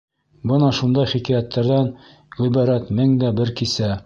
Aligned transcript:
Бына 0.51 0.69
шундай 0.77 1.11
хикәйәттәрҙән 1.11 1.93
ғибәрәт 2.41 2.93
«Мең 3.03 3.17
дә 3.27 3.35
бер 3.43 3.59
кисә». 3.63 3.93